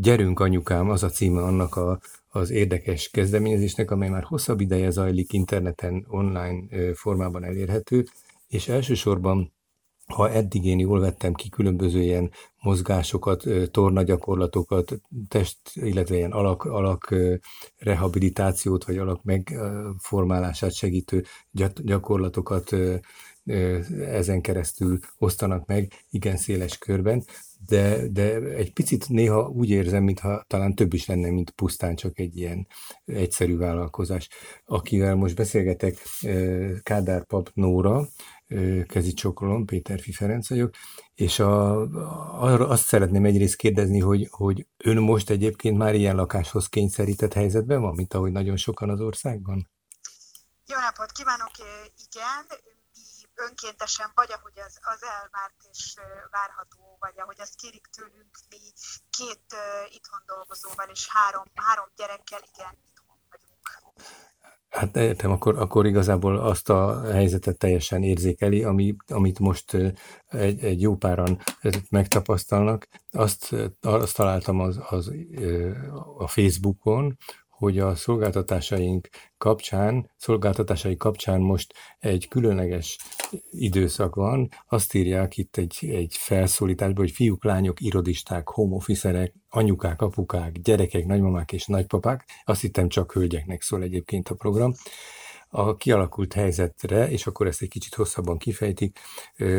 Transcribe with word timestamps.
Gyerünk 0.00 0.40
anyukám, 0.40 0.90
az 0.90 1.02
a 1.02 1.08
címe 1.08 1.42
annak 1.42 1.76
a, 1.76 2.00
az 2.28 2.50
érdekes 2.50 3.08
kezdeményezésnek, 3.08 3.90
amely 3.90 4.08
már 4.08 4.22
hosszabb 4.22 4.60
ideje 4.60 4.90
zajlik 4.90 5.32
interneten, 5.32 6.06
online 6.08 6.62
formában 6.94 7.44
elérhető, 7.44 8.06
és 8.48 8.68
elsősorban 8.68 9.52
ha 10.06 10.30
eddig 10.30 10.64
én 10.64 10.78
jól 10.78 11.00
vettem 11.00 11.34
ki 11.34 11.48
különböző 11.48 12.02
ilyen 12.02 12.30
mozgásokat, 12.60 13.44
tornagyakorlatokat, 13.70 15.00
test, 15.28 15.58
illetve 15.74 16.16
ilyen 16.16 16.32
alak, 16.32 16.64
alak 16.64 17.14
rehabilitációt, 17.76 18.84
vagy 18.84 18.98
alak 18.98 19.22
megformálását 19.22 20.72
segítő 20.72 21.24
gyakorlatokat 21.82 22.76
ezen 23.98 24.40
keresztül 24.40 24.98
osztanak 25.18 25.66
meg 25.66 25.92
igen 26.10 26.36
széles 26.36 26.78
körben, 26.78 27.24
de, 27.66 28.08
de 28.08 28.34
egy 28.34 28.72
picit 28.72 29.08
néha 29.08 29.48
úgy 29.48 29.70
érzem, 29.70 30.02
mintha 30.02 30.44
talán 30.46 30.74
több 30.74 30.92
is 30.92 31.06
lenne, 31.06 31.30
mint 31.30 31.50
pusztán 31.50 31.94
csak 31.94 32.18
egy 32.18 32.36
ilyen 32.36 32.66
egyszerű 33.04 33.56
vállalkozás. 33.56 34.28
Akivel 34.64 35.14
most 35.14 35.34
beszélgetek, 35.36 35.96
Kádár 36.82 37.24
Pap 37.24 37.50
Nóra, 37.54 38.08
kezi 38.86 39.12
csokolom, 39.12 39.64
Péter 39.64 40.00
Ferenc 40.12 40.48
vagyok, 40.48 40.74
és 41.14 41.38
a, 41.38 41.80
arra 42.42 42.68
azt 42.68 42.84
szeretném 42.86 43.24
egyrészt 43.24 43.56
kérdezni, 43.56 44.00
hogy, 44.00 44.28
hogy 44.30 44.66
ön 44.76 44.96
most 44.96 45.30
egyébként 45.30 45.76
már 45.76 45.94
ilyen 45.94 46.16
lakáshoz 46.16 46.66
kényszerített 46.66 47.32
helyzetben 47.32 47.80
van, 47.80 47.94
mint 47.94 48.14
ahogy 48.14 48.32
nagyon 48.32 48.56
sokan 48.56 48.90
az 48.90 49.00
országban? 49.00 49.68
Jó 50.66 50.76
napot 50.78 51.12
kívánok! 51.12 51.50
Igen, 52.12 52.58
önkéntesen, 53.48 54.10
vagy 54.14 54.32
ahogy 54.32 54.58
az, 54.66 54.78
az 54.94 55.02
elvárt 55.02 55.58
és 55.72 55.94
várható, 56.30 56.96
vagy 57.00 57.16
ahogy 57.22 57.40
azt 57.40 57.56
kérik 57.60 57.86
tőlünk, 57.96 58.34
mi 58.48 58.62
két 59.18 59.46
uh, 59.52 59.94
itthon 59.94 60.22
dolgozóval 60.26 60.88
és 60.88 61.08
három, 61.08 61.46
három 61.54 61.88
gyerekkel, 61.96 62.42
igen, 62.52 62.74
itthon 62.88 63.18
vagyunk. 63.30 63.66
Hát 64.68 64.96
értem, 64.96 65.30
akkor, 65.30 65.58
akkor 65.58 65.86
igazából 65.86 66.38
azt 66.38 66.68
a 66.68 67.02
helyzetet 67.12 67.58
teljesen 67.58 68.02
érzékeli, 68.02 68.64
ami, 68.64 68.96
amit 69.06 69.38
most 69.38 69.74
egy, 70.26 70.64
egy 70.64 70.80
jó 70.80 70.96
páran 70.96 71.40
megtapasztalnak. 71.90 72.88
Azt, 73.10 73.56
azt 73.80 74.16
találtam 74.16 74.60
az, 74.60 74.80
az, 74.88 75.10
a 76.18 76.28
Facebookon, 76.28 77.16
hogy 77.60 77.78
a 77.78 77.94
szolgáltatásaink 77.94 79.08
kapcsán, 79.38 80.10
szolgáltatásai 80.16 80.96
kapcsán 80.96 81.40
most 81.40 81.74
egy 81.98 82.28
különleges 82.28 82.98
időszak 83.50 84.14
van. 84.14 84.48
Azt 84.68 84.94
írják 84.94 85.36
itt 85.36 85.56
egy, 85.56 85.76
egy 85.80 86.16
felszólításban, 86.18 87.04
hogy 87.04 87.10
fiúk, 87.10 87.44
lányok, 87.44 87.80
irodisták, 87.80 88.48
homofiszerek, 88.48 89.34
anyukák, 89.48 90.02
apukák, 90.02 90.52
gyerekek, 90.52 91.06
nagymamák 91.06 91.52
és 91.52 91.66
nagypapák. 91.66 92.24
Azt 92.44 92.60
hittem 92.60 92.88
csak 92.88 93.12
hölgyeknek 93.12 93.62
szól 93.62 93.82
egyébként 93.82 94.28
a 94.28 94.34
program 94.34 94.72
a 95.52 95.76
kialakult 95.76 96.32
helyzetre, 96.32 97.10
és 97.10 97.26
akkor 97.26 97.46
ezt 97.46 97.62
egy 97.62 97.68
kicsit 97.68 97.94
hosszabban 97.94 98.38
kifejtik, 98.38 98.98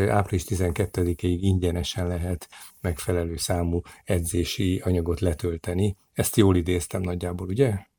április 0.07 0.43
12-ig 0.47 1.37
ingyenesen 1.41 2.07
lehet 2.07 2.47
megfelelő 2.81 3.35
számú 3.37 3.81
edzési 4.03 4.81
anyagot 4.83 5.19
letölteni. 5.19 5.97
Ezt 6.13 6.35
jól 6.35 6.55
idéztem 6.55 7.01
nagyjából, 7.01 7.47
ugye? 7.47 7.89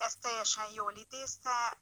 Ezt 0.00 0.20
teljesen 0.20 0.70
jól 0.72 0.94
idézte, 0.94 1.78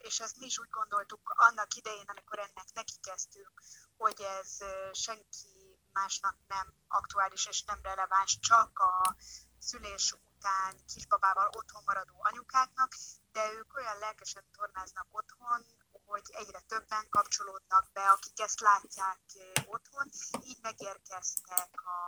és 0.00 0.20
ezt 0.20 0.38
mi 0.38 0.46
is 0.46 0.58
úgy 0.58 0.70
gondoltuk 0.70 1.34
annak 1.36 1.74
idején, 1.74 2.06
amikor 2.06 2.38
ennek 2.38 2.68
neki 2.74 2.96
kezdtünk, 3.00 3.62
hogy 3.96 4.20
ez 4.20 4.58
senki 4.92 5.78
másnak 5.92 6.36
nem 6.46 6.74
aktuális 6.88 7.46
és 7.46 7.62
nem 7.62 7.80
releváns, 7.82 8.38
csak 8.38 8.78
a 8.78 9.16
szülés 9.58 10.12
után 10.12 10.84
kisbabával 10.94 11.50
otthon 11.56 11.82
maradó 11.84 12.14
anyukáknak, 12.18 12.94
de 13.32 13.52
ők 13.52 13.76
olyan 13.76 13.98
lelkesen 13.98 14.44
tornáznak 14.52 15.06
otthon, 15.10 15.66
hogy 16.10 16.26
egyre 16.32 16.60
többen 16.60 17.06
kapcsolódnak 17.08 17.90
be, 17.92 18.04
akik 18.08 18.40
ezt 18.40 18.60
látják 18.60 19.20
otthon, 19.66 20.10
így 20.42 20.58
megérkeztek 20.62 21.70
a, 21.84 22.00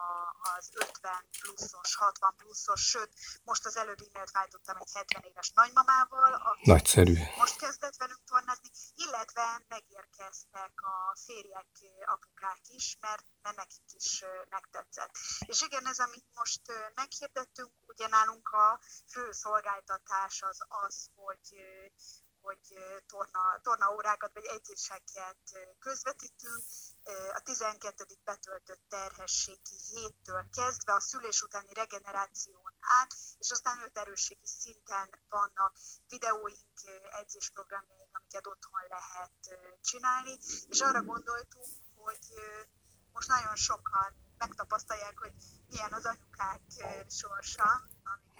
az 0.56 0.68
50 0.72 1.28
pluszos, 1.40 1.94
60 1.94 2.34
pluszos, 2.36 2.80
sőt, 2.80 3.12
most 3.44 3.66
az 3.66 3.76
előbb 3.76 4.00
e-mailt 4.00 4.30
váltottam 4.30 4.76
egy 4.76 4.92
70 4.92 5.22
éves 5.22 5.50
nagymamával, 5.54 6.32
aki 6.32 6.70
Nagyszerű. 6.70 7.14
most 7.36 7.56
kezdett 7.56 7.96
velünk 7.96 8.24
tornázni, 8.24 8.68
illetve 8.94 9.64
megérkeztek 9.68 10.72
a 10.74 11.16
férjek, 11.24 11.66
apukák 12.04 12.60
is, 12.68 12.96
mert, 13.00 13.24
mert 13.42 13.56
nekik 13.56 13.92
is 13.94 14.24
megtetszett. 14.48 15.10
És 15.46 15.60
igen, 15.60 15.86
ez, 15.86 15.98
amit 15.98 16.26
most 16.34 16.62
meghirdettünk, 16.94 17.72
ugye 17.86 18.06
nálunk 18.08 18.48
a 18.48 18.80
fő 19.10 19.32
szolgáltatás 19.32 20.42
az 20.42 20.58
az, 20.68 21.10
hogy 21.14 21.56
hogy 22.42 22.78
torna, 23.06 23.60
tornaórákat 23.62 24.32
vagy 24.34 24.44
edzéseket 24.44 25.38
közvetítünk. 25.78 26.64
A 27.34 27.40
12. 27.40 28.04
betöltött 28.24 28.82
terhességi 28.88 29.76
héttől 29.90 30.48
kezdve 30.52 30.92
a 30.92 31.00
szülés 31.00 31.42
utáni 31.42 31.74
regeneráción 31.74 32.74
át, 32.80 33.14
és 33.38 33.50
aztán 33.50 33.82
öt 33.82 33.98
erősségi 33.98 34.46
szinten 34.46 35.08
vannak 35.28 35.72
videóink, 36.08 36.80
edzésprogramjaink, 37.20 38.10
amiket 38.12 38.46
otthon 38.46 38.80
lehet 38.88 39.32
csinálni, 39.80 40.38
és 40.68 40.80
arra 40.80 41.02
gondoltunk, 41.02 41.68
hogy 41.94 42.26
most 43.12 43.28
nagyon 43.28 43.56
sokan 43.56 44.31
megtapasztalják, 44.44 45.18
hogy 45.18 45.32
milyen 45.70 45.92
az 45.92 46.04
anyukák 46.04 46.60
sorsa, 47.20 47.68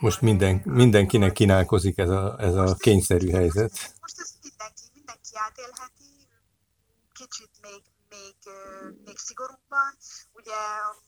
most 0.06 0.20
minden, 0.20 0.54
mindenkinek 0.64 1.32
kínálkozik 1.32 1.98
ez 1.98 2.08
a, 2.08 2.24
ez 2.38 2.54
a 2.54 2.74
kényszerű 2.74 3.30
helyzet. 3.30 3.72
Most 4.00 4.18
ezt 4.24 4.36
mindenki, 4.42 4.84
mindenki 4.94 5.32
átélheti, 5.46 6.12
kicsit 7.12 7.52
még, 7.66 7.82
még, 8.08 8.36
még 9.04 9.18
szigorúbban. 9.18 9.90
Ugye 10.32 10.60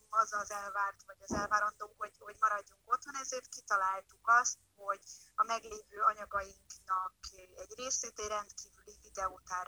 az 0.09 0.33
az 0.43 0.51
elvárt, 0.51 1.01
vagy 1.07 1.21
az 1.27 1.33
elvárandó, 1.41 1.95
hogy, 1.97 2.15
hogy 2.19 2.37
maradjunk 2.41 2.83
otthon, 2.95 3.17
ezért 3.25 3.49
kitaláltuk 3.57 4.25
azt, 4.41 4.59
hogy 4.77 5.03
a 5.35 5.45
meglévő 5.53 5.99
anyagainknak 6.11 7.15
egy 7.63 7.73
részét 7.77 8.19
egy 8.23 8.33
rendkívüli 8.37 8.97
videótár 9.03 9.67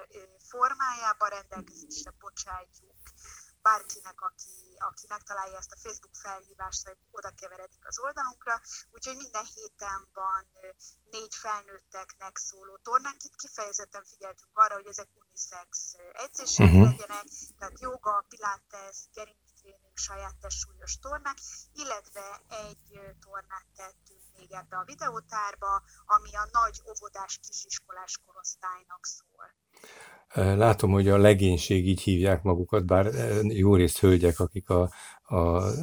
formájában 0.50 1.28
rendelkezésre 1.28 2.12
bocsátjuk 2.20 3.00
bárkinek, 3.62 4.20
aki, 4.28 4.65
aki 4.78 5.06
megtalálja 5.08 5.56
ezt 5.56 5.72
a 5.72 5.80
Facebook 5.82 6.14
felhívást, 6.14 6.86
hogy 6.86 6.96
oda 7.10 7.30
keveredik 7.30 7.86
az 7.86 7.98
oldalunkra. 7.98 8.60
Úgyhogy 8.90 9.16
minden 9.16 9.46
héten 9.54 10.08
van 10.12 10.46
négy 11.10 11.34
felnőtteknek 11.34 12.36
szóló 12.36 12.76
tornánk. 12.82 13.22
Itt 13.24 13.36
kifejezetten 13.36 14.04
figyeltünk 14.04 14.58
arra, 14.58 14.74
hogy 14.74 14.86
ezek 14.86 15.08
unisex 15.14 15.94
edzések 16.12 16.66
uh-huh. 16.66 16.90
legyenek, 16.90 17.24
tehát 17.58 17.80
joga, 17.80 18.24
pilates, 18.28 18.96
gerinctréning, 19.66 19.92
saját 19.94 20.36
testsúlyos 20.40 20.98
tornák, 20.98 21.38
illetve 21.82 22.24
egy 22.66 22.84
tornát 23.24 23.66
tettünk 23.76 24.22
még 24.38 24.48
ebbe 24.50 24.76
a 24.76 24.84
videótárba, 24.86 25.82
ami 26.16 26.30
a 26.42 26.48
nagy 26.52 26.76
óvodás 26.90 27.38
kisiskolás 27.46 28.18
korosztálynak 28.26 29.02
szól. 29.14 29.46
Látom, 30.56 30.90
hogy 30.90 31.08
a 31.08 31.16
legénység 31.16 31.86
így 31.88 32.00
hívják 32.00 32.42
magukat, 32.42 32.86
bár 32.86 33.06
jó 33.42 33.74
részt 33.74 33.98
hölgyek, 33.98 34.40
akik 34.40 34.68
a, 34.68 34.90
a, 35.22 35.36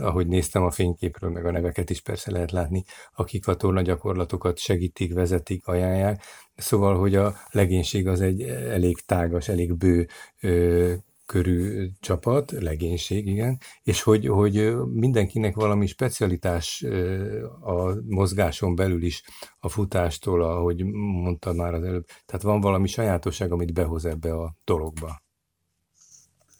ahogy 0.09 0.27
néztem 0.27 0.63
a 0.63 0.71
fényképről, 0.71 1.29
meg 1.29 1.45
a 1.45 1.51
neveket 1.51 1.89
is 1.89 2.01
persze 2.01 2.31
lehet 2.31 2.51
látni, 2.51 2.83
akik 3.13 3.47
a 3.47 3.55
tornagyakorlatokat 3.55 4.57
segítik, 4.57 5.13
vezetik, 5.13 5.67
ajánlják. 5.67 6.23
Szóval, 6.55 6.97
hogy 6.97 7.15
a 7.15 7.35
legénység 7.51 8.07
az 8.07 8.21
egy 8.21 8.41
elég 8.41 9.05
tágas, 9.05 9.47
elég 9.47 9.73
bő 9.77 10.07
körű 11.33 11.89
csapat, 11.99 12.51
legénység, 12.51 13.27
igen, 13.27 13.59
és 13.83 14.01
hogy, 14.01 14.27
hogy 14.27 14.75
mindenkinek 14.85 15.55
valami 15.55 15.85
specialitás 15.85 16.85
a 17.61 17.93
mozgáson 18.05 18.75
belül 18.75 19.03
is, 19.03 19.23
a 19.59 19.69
futástól, 19.69 20.43
ahogy 20.43 20.85
mondtad 21.23 21.55
már 21.55 21.73
az 21.73 21.83
előbb, 21.83 22.05
tehát 22.25 22.41
van 22.41 22.61
valami 22.61 22.87
sajátosság, 22.87 23.51
amit 23.51 23.73
behoz 23.73 24.05
ebbe 24.05 24.33
a 24.33 24.55
dologba. 24.63 25.21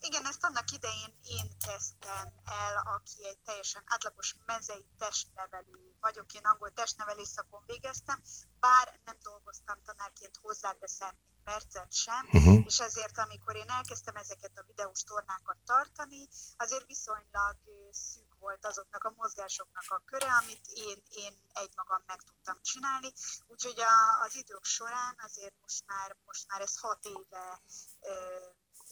Igen, 0.08 0.22
ezt 0.30 0.44
annak 0.44 0.66
idején 0.78 1.12
én 1.40 1.48
kezdtem 1.68 2.34
el, 2.46 2.76
aki 2.96 3.28
egy 3.28 3.40
teljesen 3.46 3.84
átlagos 3.86 4.36
mezei 4.46 4.86
testnevelő 4.98 5.96
vagyok. 6.00 6.34
Én 6.34 6.46
angol 6.46 6.74
testnevelés 6.74 7.28
szakon 7.28 7.64
végeztem, 7.66 8.22
bár 8.60 9.00
nem 9.06 9.18
dolgoztam 9.22 9.78
tanárként 9.86 10.38
hozzáteszem 10.42 11.16
percet 11.44 11.92
sem, 11.94 12.30
uh-huh. 12.32 12.64
és 12.66 12.80
ezért 12.80 13.18
amikor 13.18 13.56
én 13.56 13.70
elkezdtem 13.70 14.16
ezeket 14.16 14.58
a 14.58 14.64
videós 14.68 15.04
tornákat 15.04 15.58
tartani, 15.66 16.30
azért 16.58 16.86
viszonylag 16.86 17.58
szűk 17.92 18.36
volt 18.40 18.66
azoknak 18.66 19.04
a 19.04 19.14
mozgásoknak 19.16 19.84
a 19.88 20.02
köre, 20.06 20.32
amit 20.42 20.68
én, 20.74 21.04
én 21.10 21.34
egymagam 21.54 22.04
meg 22.06 22.22
tudtam 22.22 22.62
csinálni, 22.62 23.12
úgyhogy 23.48 23.80
a, 23.80 24.24
az 24.26 24.36
idők 24.36 24.64
során 24.64 25.16
azért 25.18 25.56
most 25.62 25.84
már, 25.86 26.16
most 26.26 26.48
már 26.48 26.62
ez 26.62 26.78
hat 26.78 27.06
éve 27.06 27.62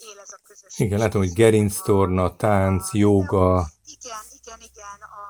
él 0.02 0.20
ez 0.20 0.32
a 0.32 0.40
közösség. 0.44 0.86
Igen, 0.86 1.00
látom, 1.00 1.22
hogy 1.22 1.34
gerinctorna, 1.34 2.36
tánc, 2.36 2.94
joga. 2.94 3.68
Igen, 3.86 4.24
igen, 4.42 4.60
igen, 4.70 5.00
a 5.02 5.24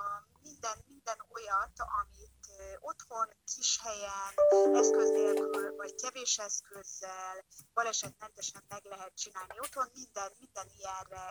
minden, 0.43 0.77
minden 0.87 1.19
olyat, 1.35 1.75
amit 1.99 2.40
otthon, 2.79 3.27
kis 3.55 3.79
helyen, 3.83 4.31
eszköz 4.73 5.09
nélkül, 5.09 5.75
vagy 5.75 5.95
kevés 5.95 6.37
eszközzel, 6.37 7.45
balesetmentesen 7.73 8.63
meg 8.67 8.83
lehet 8.83 9.13
csinálni 9.15 9.59
otthon, 9.59 9.87
minden, 9.93 10.31
minden 10.39 10.67
ilyenre 10.77 11.23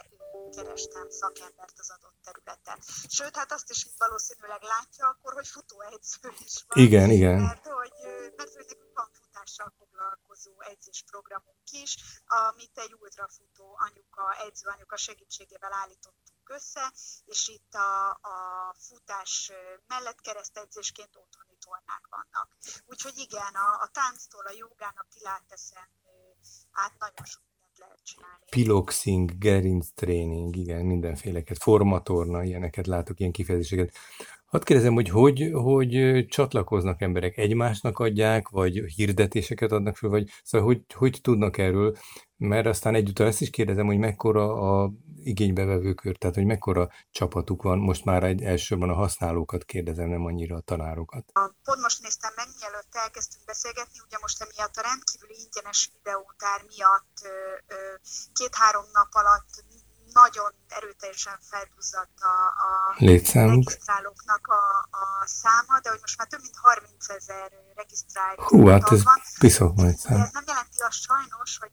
kerestem 0.57 1.11
szakembert 1.11 1.79
az 1.79 1.91
adott 1.91 2.19
területen. 2.23 2.79
Sőt, 3.09 3.37
hát 3.37 3.53
azt 3.53 3.71
is 3.71 3.87
valószínűleg 3.99 4.63
látja 4.63 5.07
akkor, 5.09 5.33
hogy 5.33 5.47
futóedző 5.47 6.29
is 6.47 6.65
van. 6.69 6.85
Igen, 6.85 7.11
igen. 7.11 7.41
Mert 7.41 7.67
hogy, 7.67 7.93
mert 8.37 8.55
hogy 8.55 8.67
nekünk 8.67 8.95
van 8.95 9.11
futással 9.13 9.73
foglalkozó 9.79 10.61
edzésprogramunk 10.61 11.71
is, 11.71 11.97
amit 12.27 12.79
egy 12.79 12.95
ultrafutó 13.01 13.79
anyuka, 13.89 14.37
edző 14.47 14.69
anyuka 14.69 14.97
segítségével 14.97 15.73
állítottunk 15.73 16.49
össze, 16.51 16.93
és 17.25 17.49
itt 17.49 17.75
a, 17.75 18.09
a 18.11 18.37
futás 18.91 19.53
mellett 19.87 20.21
keresztedzésként 20.21 21.13
otthoni 21.23 21.57
tornák 21.65 22.05
vannak. 22.17 22.49
Úgyhogy 22.93 23.17
igen, 23.27 23.55
a, 23.67 23.69
a 23.85 23.89
tánctól 23.99 24.45
a 24.47 24.55
jogának 24.63 25.09
kiláteszem 25.15 25.89
át 26.73 26.95
nagyon 26.99 27.27
sok 27.33 27.43
mindent 27.51 27.79
lehet 27.79 28.03
csinálni. 28.05 28.45
Piloxing, 28.51 29.39
gerinc 29.39 29.87
tréning, 29.95 30.57
igen, 30.57 30.85
mindenféleket, 30.85 31.59
formatorna, 31.59 32.43
ilyeneket 32.43 32.87
látok, 32.87 33.21
ilyen 33.21 33.33
kifejezéseket. 33.33 33.91
Hadd 34.51 34.65
kérdezem, 34.65 34.95
hogy, 34.95 35.09
hogy 35.09 35.51
hogy 35.53 36.27
csatlakoznak 36.29 37.01
emberek? 37.01 37.37
Egymásnak 37.37 37.99
adják, 37.99 38.49
vagy 38.49 38.75
hirdetéseket 38.97 39.73
adnak 39.73 39.97
fel, 39.97 40.11
vagy 40.11 40.29
szóval 40.43 40.67
hogy, 40.67 40.85
hogy 40.95 41.19
tudnak 41.23 41.59
erről? 41.59 41.97
Mert 42.37 42.67
aztán 42.67 42.95
egyúttal 42.95 43.27
ezt 43.27 43.41
is 43.41 43.51
kérdezem, 43.51 43.87
hogy 43.87 43.99
mekkora 43.99 44.45
a 44.53 44.93
igénybevevőkör, 45.23 46.17
tehát 46.17 46.37
hogy 46.37 46.45
mekkora 46.45 46.89
csapatuk 47.11 47.63
van, 47.63 47.79
most 47.79 48.05
már 48.05 48.23
egy 48.23 48.43
elsősorban 48.43 48.91
a 48.91 48.95
használókat 48.95 49.65
kérdezem, 49.65 50.09
nem 50.09 50.25
annyira 50.25 50.57
a 50.57 50.61
tanárokat. 50.61 51.25
Pont 51.65 51.81
most 51.83 52.03
néztem 52.03 52.33
meg, 52.37 52.47
mielőtt 52.61 52.95
elkezdtünk 53.05 53.45
beszélgetni, 53.45 53.99
ugye 54.07 54.19
most 54.21 54.43
emiatt 54.43 54.77
a 54.77 54.87
rendkívüli 54.89 55.37
ingyenes 55.45 55.91
videótár 55.97 56.61
miatt 56.73 57.15
két-három 58.33 58.85
nap 58.93 59.11
alatt 59.11 59.51
nagyon 60.13 60.53
erőteljesen 60.69 61.39
felduzzadt 61.51 62.19
a, 62.21 62.37
a 62.67 62.71
regisztrálóknak 62.99 64.47
a, 64.47 64.89
a 64.91 65.27
száma, 65.27 65.81
de 65.83 65.91
hogy 65.91 65.99
most 66.01 66.19
már 66.19 66.27
több 66.27 66.41
mint 66.43 66.57
30 66.57 67.09
ezer 67.09 67.51
regisztrált 67.75 68.39
Hú, 68.41 68.67
hát 68.67 68.93
ez 68.93 69.05
van. 69.05 69.21
piszok 69.39 69.75
majd 69.75 69.97
szám. 69.97 70.21
Ez 70.21 70.33
nem 70.33 70.45
jelenti 70.47 70.81
azt 70.89 71.01
sajnos, 71.09 71.59
hogy 71.59 71.71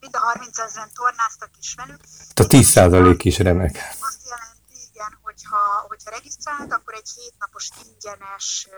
mind 0.00 0.14
a 0.16 0.18
30 0.18 0.58
ezeren 0.58 0.90
tornáztak 0.94 1.50
is 1.58 1.74
velük. 1.74 2.00
A 2.34 2.46
10 2.46 2.68
százalék 2.68 3.24
is 3.24 3.38
remek. 3.38 3.74
Azt 4.00 4.28
jelenti, 4.32 4.76
igen, 4.90 5.18
hogyha, 5.22 5.60
hogyha 5.88 6.10
regisztrálnak, 6.10 6.72
akkor 6.72 6.94
egy 6.94 7.10
hétnapos 7.16 7.70
ingyenes 7.84 8.68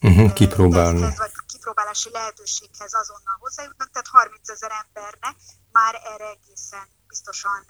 uh-huh, 0.00 0.32
kipróbálni. 0.32 1.00
vagy 1.00 1.32
kipróbálási 1.46 2.10
lehetőséghez 2.10 2.92
azonnal 2.94 3.36
hozzájutnak, 3.38 3.90
tehát 3.90 4.06
30 4.06 4.48
ezer 4.48 4.70
embernek 4.84 5.36
már 5.72 5.94
erre 5.94 6.28
egészen 6.28 6.86
biztosan 7.12 7.66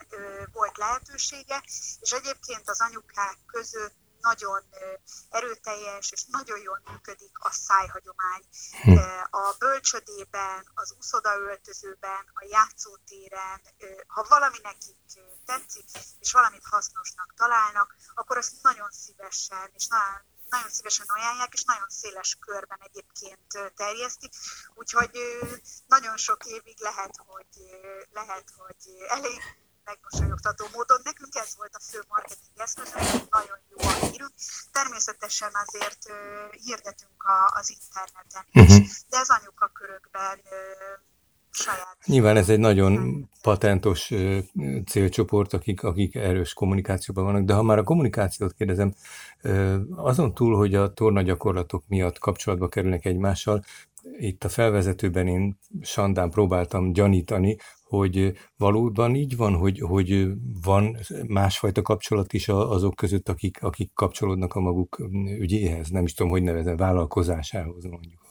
volt 0.51 0.77
lehetősége, 0.77 1.63
és 1.99 2.11
egyébként 2.11 2.69
az 2.69 2.81
anyukák 2.81 3.37
között 3.45 3.95
nagyon 4.21 4.61
erőteljes 5.29 6.11
és 6.11 6.23
nagyon 6.25 6.59
jól 6.59 6.81
működik 6.91 7.37
a 7.39 7.51
szájhagyomány. 7.51 8.43
Hm. 8.81 8.97
A 9.29 9.55
bölcsödében, 9.59 10.71
az 10.73 10.95
uszodaöltözőben, 10.99 12.23
a 12.33 12.45
játszótéren, 12.49 13.61
ha 14.07 14.25
valami 14.29 14.57
nekik 14.61 14.97
tetszik, 15.45 15.85
és 16.19 16.31
valamit 16.31 16.65
hasznosnak 16.69 17.33
találnak, 17.35 17.95
akkor 18.13 18.37
azt 18.37 18.61
nagyon 18.61 18.91
szívesen 18.91 19.69
és 19.73 19.87
nagyon 19.87 20.32
nagyon 20.55 20.69
szívesen 20.69 21.05
ajánlják, 21.15 21.53
és 21.53 21.63
nagyon 21.63 21.89
széles 21.89 22.37
körben 22.45 22.79
egyébként 22.87 23.73
terjesztik, 23.75 24.33
úgyhogy 24.73 25.15
nagyon 25.87 26.17
sok 26.17 26.45
évig 26.45 26.77
lehet, 26.79 27.15
hogy, 27.27 27.53
lehet, 28.11 28.47
hogy 28.57 28.81
elég 29.07 29.41
megmosolyogtató 29.83 30.65
módon. 30.73 31.01
Nekünk 31.03 31.35
ez 31.35 31.55
volt 31.55 31.75
a 31.75 31.85
fő 31.91 32.03
marketing 32.07 32.57
eszköz, 32.57 32.89
nagyon 33.29 33.59
jó 33.71 33.77
a 33.77 34.05
hírünk. 34.05 34.33
Természetesen 34.71 35.51
azért 35.63 36.03
hirdetünk 36.51 37.23
az 37.59 37.69
interneten 37.69 38.45
is, 38.51 38.61
uh-huh. 38.61 38.87
de 39.09 39.17
ez 39.17 39.29
anyukakörökben 39.29 40.39
uh, 40.43 41.12
saját. 41.53 41.97
Nyilván 42.05 42.37
ez 42.37 42.49
egy 42.49 42.59
nagyon 42.59 43.23
patentos 43.41 44.11
célcsoport, 44.85 45.53
akik, 45.53 45.83
akik 45.83 46.15
erős 46.15 46.53
kommunikációban 46.53 47.23
vannak, 47.23 47.43
de 47.43 47.53
ha 47.53 47.63
már 47.63 47.77
a 47.77 47.83
kommunikációt 47.83 48.53
kérdezem, 48.53 48.93
azon 49.95 50.33
túl, 50.33 50.55
hogy 50.55 50.75
a 50.75 50.93
torna 50.93 51.21
gyakorlatok 51.21 51.83
miatt 51.87 52.19
kapcsolatba 52.19 52.67
kerülnek 52.67 53.05
egymással, 53.05 53.63
itt 54.17 54.43
a 54.43 54.49
felvezetőben 54.49 55.27
én 55.27 55.59
Sandán 55.81 56.29
próbáltam 56.29 56.93
gyanítani, 56.93 57.57
hogy 57.83 58.33
valóban 58.57 59.15
így 59.15 59.35
van, 59.35 59.55
hogy, 59.55 59.79
hogy 59.79 60.27
van 60.63 60.97
másfajta 61.27 61.81
kapcsolat 61.81 62.33
is 62.33 62.47
azok 62.47 62.95
között, 62.95 63.29
akik, 63.29 63.63
akik 63.63 63.91
kapcsolódnak 63.93 64.53
a 64.53 64.59
maguk 64.59 64.97
ügyéhez, 65.39 65.89
nem 65.89 66.03
is 66.03 66.13
tudom, 66.13 66.31
hogy 66.31 66.43
nevezem, 66.43 66.75
vállalkozásához 66.75 67.83
mondjuk. 67.83 68.22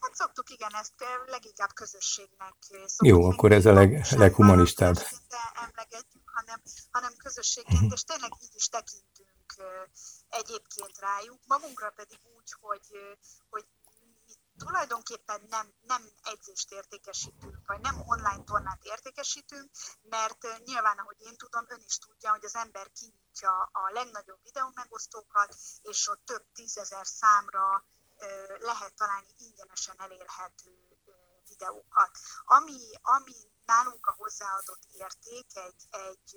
Hát 0.00 0.14
szoktuk, 0.14 0.50
igen, 0.50 0.74
ezt 0.74 1.04
leginkább 1.26 1.72
közösségnek 1.72 2.54
szoktuk. 2.60 3.06
Jó, 3.06 3.24
akkor 3.30 3.52
ez 3.52 3.66
a 3.66 3.72
leg, 3.72 4.06
leghumanistább. 4.10 4.96
emlegetjük, 5.54 6.30
hanem, 6.32 6.62
hanem 6.90 7.12
közösségként, 7.16 7.74
uh-huh. 7.74 7.92
és 7.92 8.04
tényleg 8.04 8.32
így 8.40 8.54
is 8.54 8.68
tekintünk 8.68 9.28
egyébként 10.28 10.98
rájuk, 10.98 11.40
magunkra 11.46 11.90
pedig 11.90 12.20
úgy, 12.36 12.54
hogy, 12.60 12.86
hogy 13.50 13.66
tulajdonképpen 14.58 15.40
nem, 15.48 15.66
nem 15.80 16.02
edzést 16.22 16.72
értékesítünk, 16.72 17.56
vagy 17.66 17.80
nem 17.80 18.02
online 18.06 18.44
tornát 18.44 18.84
értékesítünk, 18.84 19.70
mert 20.02 20.64
nyilván, 20.64 20.98
ahogy 20.98 21.20
én 21.20 21.36
tudom, 21.36 21.64
ön 21.68 21.82
is 21.84 21.98
tudja, 21.98 22.30
hogy 22.30 22.44
az 22.44 22.54
ember 22.54 22.90
kinyitja 22.92 23.70
a 23.72 23.90
legnagyobb 23.92 24.42
videómegosztókat, 24.42 25.54
és 25.82 26.08
ott 26.08 26.24
több 26.24 26.44
tízezer 26.52 27.06
számra 27.06 27.84
lehet 28.60 28.94
találni 28.94 29.32
ingyenesen 29.38 29.94
elérhető 29.98 30.70
videókat. 31.48 32.10
Ami, 32.44 32.80
ami 33.16 33.38
nálunk 33.66 34.06
a 34.06 34.14
hozzáadott 34.18 34.84
érték 35.04 35.46
egy, 35.66 35.82
egy, 36.08 36.30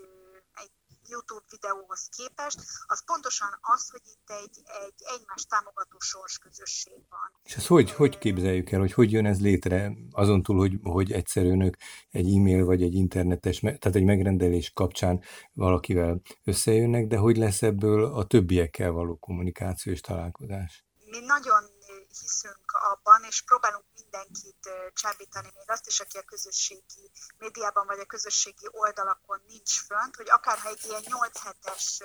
egy 0.64 0.72
YouTube 1.08 1.46
videóhoz 1.50 2.10
képest, 2.18 2.60
az 2.86 3.06
pontosan 3.06 3.58
az, 3.62 3.90
hogy 3.90 4.02
itt 4.14 4.30
egy, 4.42 4.58
egy 4.86 5.00
egymás 5.16 5.46
támogató 5.46 6.00
sors 6.00 6.38
közösség 6.38 7.02
van. 7.10 7.30
És 7.44 7.56
ezt 7.56 7.68
hogy, 7.68 7.92
hogy 7.92 8.18
képzeljük 8.18 8.72
el, 8.72 8.80
hogy 8.80 8.94
hogy 8.94 9.12
jön 9.12 9.26
ez 9.26 9.40
létre, 9.40 9.92
azon 10.12 10.44
túl, 10.44 10.58
hogy, 10.58 10.80
hogy 10.84 11.12
egyszer 11.12 11.46
önök 11.46 11.76
egy 12.10 12.36
e-mail 12.36 12.66
vagy 12.66 12.82
egy 12.82 12.94
internetes, 12.94 13.60
tehát 13.60 13.96
egy 13.96 14.04
megrendelés 14.04 14.72
kapcsán 14.74 15.24
valakivel 15.54 16.22
összejönnek, 16.44 17.08
de 17.08 17.18
hogy 17.18 17.38
lesz 17.38 17.62
ebből 17.62 18.06
a 18.06 18.26
többiekkel 18.26 18.92
való 18.92 19.18
kommunikáció 19.18 19.92
és 19.92 20.02
találkozás? 20.02 20.86
Mi 21.06 21.20
nagyon 21.20 21.73
hiszünk 22.18 22.72
abban, 22.72 23.24
és 23.24 23.42
próbálunk 23.42 23.86
mindenkit 23.94 24.70
csábítani, 24.94 25.52
még 25.56 25.70
azt 25.70 25.88
is, 25.88 26.00
aki 26.00 26.18
a 26.18 26.24
közösségi 26.24 27.12
médiában 27.38 27.86
vagy 27.86 28.00
a 28.00 28.06
közösségi 28.06 28.68
oldalakon 28.72 29.42
nincs 29.48 29.80
fönt, 29.86 30.16
hogy 30.16 30.30
akár 30.30 30.60
egy 30.66 30.84
ilyen 30.86 31.02
8 31.06 31.40
hetes 31.40 32.02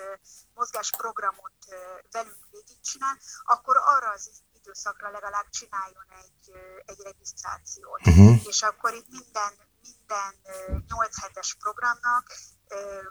mozgásprogramot 0.55 1.53
velünk 2.11 2.47
végigcsinál, 2.51 3.19
akkor 3.45 3.77
arra 3.77 4.11
az 4.11 4.31
időszakra 4.53 5.11
legalább 5.11 5.49
csináljon 5.51 6.07
egy, 6.09 6.53
egy 6.87 7.01
regisztrációt. 7.01 8.07
Uh-huh. 8.07 8.47
És 8.47 8.63
akkor 8.63 8.95
itt 8.95 9.09
minden, 9.09 9.53
minden 9.81 10.35
8 10.89 11.21
hetes 11.21 11.55
programnak 11.55 12.33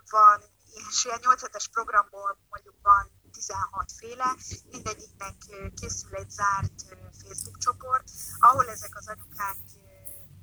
van, 0.10 0.44
és 0.90 1.06
ilyen 1.06 1.20
8 1.22 1.42
hetes 1.42 1.68
programból 1.68 2.38
mondjuk 2.50 2.76
van 2.82 3.17
16 3.38 3.92
féle, 4.00 4.36
mindegyiknek 4.72 5.36
készül 5.80 6.16
egy 6.16 6.30
zárt 6.30 6.74
Facebook 7.22 7.58
csoport, 7.58 8.04
ahol 8.40 8.66
ezek 8.70 8.98
az 8.98 9.08
anyukák 9.08 9.58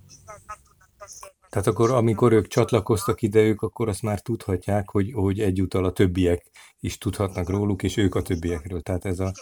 mindent 0.08 0.42
meg 0.46 0.58
tudnak 0.66 0.90
beszélni. 0.98 1.34
Tehát 1.50 1.66
akkor, 1.66 1.90
amikor 1.90 2.32
ők 2.32 2.46
csatlakoztak 2.46 3.22
ide, 3.22 3.40
ők 3.40 3.62
akkor 3.62 3.88
azt 3.88 4.02
már 4.02 4.20
tudhatják, 4.20 4.90
hogy, 4.90 5.12
hogy 5.12 5.40
egyúttal 5.40 5.84
a 5.84 5.92
többiek 5.92 6.50
is 6.80 6.98
tudhatnak 6.98 7.48
róluk, 7.48 7.82
és 7.82 7.96
ők 7.96 8.14
a 8.14 8.22
többiekről. 8.22 8.80
Tehát 8.82 9.04
ez 9.04 9.18
a 9.18 9.32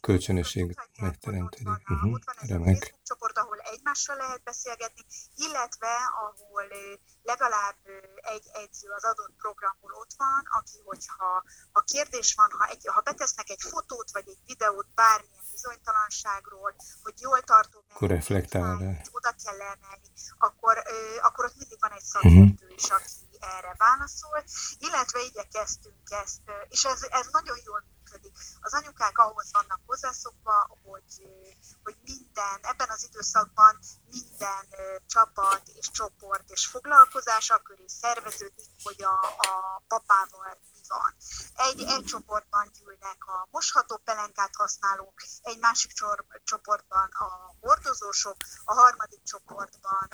kölcsönösség 0.00 0.74
megteremtődik. 1.00 1.68
Uh-huh. 1.68 2.18
Remek. 2.48 2.78
Facebook 2.78 3.02
csoport, 3.02 3.38
egymással 3.92 4.16
lehet 4.16 4.42
beszélgetni, 4.42 5.04
illetve 5.36 5.94
ahol 6.24 6.66
legalább 7.22 7.80
egy 8.34 8.46
edző 8.52 8.88
az 8.90 9.04
adott 9.04 9.34
programból 9.36 9.92
ott 9.92 10.14
van, 10.16 10.42
aki, 10.58 10.78
hogyha 10.84 11.44
ha 11.72 11.80
kérdés 11.80 12.34
van, 12.34 12.50
ha, 12.58 12.64
egy, 12.66 12.86
ha 12.86 13.00
betesznek 13.00 13.48
egy 13.50 13.60
fotót 13.60 14.10
vagy 14.10 14.28
egy 14.28 14.42
videót 14.46 14.88
bármilyen 14.94 15.44
bizonytalanságról, 15.50 16.74
hogy 17.02 17.14
jól 17.20 17.40
tartom, 17.40 17.82
akkor 17.94 18.08
reflektál 18.08 19.02
oda 19.18 19.34
kell 19.44 19.60
emelni, 19.60 20.10
akkor, 20.38 20.82
akkor 21.22 21.44
ott 21.44 21.58
mindig 21.58 21.78
van 21.80 21.92
egy 21.92 22.08
szakértő 22.12 22.66
is, 22.68 22.90
aki 22.90 23.31
erre 23.42 23.74
válaszolt, 23.78 24.44
illetve 24.78 25.20
igyekeztünk 25.20 26.10
ezt, 26.10 26.40
és 26.68 26.84
ez, 26.84 27.02
ez 27.02 27.26
nagyon 27.30 27.58
jól 27.64 27.84
működik. 27.94 28.32
Az 28.60 28.72
anyukák 28.72 29.18
ahhoz 29.18 29.52
vannak 29.52 29.80
hozzászokva, 29.86 30.78
hogy, 30.84 31.12
hogy 31.82 31.96
minden, 32.02 32.58
ebben 32.62 32.88
az 32.90 33.04
időszakban 33.04 33.78
minden 34.10 34.66
csapat 35.06 35.62
és 35.74 35.90
csoport 35.90 36.50
és 36.50 36.66
foglalkozás 36.66 37.50
a 37.50 37.58
köré 37.58 37.84
szerveződik, 37.86 38.70
hogy 38.82 39.02
a, 39.02 39.26
a 39.38 39.82
papával 39.88 40.58
van. 40.88 41.14
Egy, 41.54 41.82
egy 41.82 42.04
csoportban 42.04 42.70
gyűlnek 42.78 43.26
a 43.26 43.48
mosható 43.50 43.96
pelenkát 43.96 44.56
használók, 44.56 45.14
egy 45.42 45.58
másik 45.58 45.92
csoportban 46.44 47.08
a 47.12 47.54
hordozósok, 47.60 48.36
a 48.64 48.74
harmadik 48.74 49.22
csoportban 49.22 50.08